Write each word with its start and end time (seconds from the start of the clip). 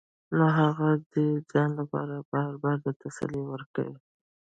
نو 0.37 0.45
هغه 0.59 0.89
دې 1.11 1.27
ځان 1.51 1.69
له 1.77 1.83
بار 2.31 2.49
بار 2.63 2.77
دا 2.85 2.91
تسلي 3.03 3.41
ورکوي 3.51 3.97